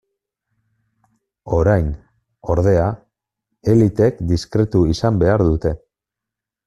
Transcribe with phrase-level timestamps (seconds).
[1.57, 1.91] Orain,
[2.55, 2.87] ordea,
[3.75, 5.75] eliteek diskretu izan behar dute.